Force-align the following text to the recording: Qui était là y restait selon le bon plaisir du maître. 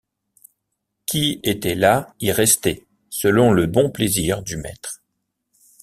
Qui 1.05 1.39
était 1.43 1.75
là 1.75 2.15
y 2.19 2.31
restait 2.31 2.87
selon 3.11 3.51
le 3.53 3.67
bon 3.67 3.91
plaisir 3.91 4.41
du 4.41 4.57
maître. 4.57 5.03